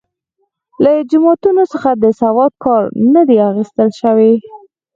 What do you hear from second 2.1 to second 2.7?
سواد